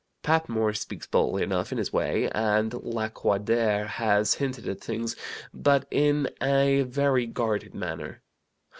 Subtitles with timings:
[0.23, 5.15] "Patmore speaks boldly enough, in his way, and Lacordaire has hinted at things,
[5.53, 8.23] but in a very guarded manner.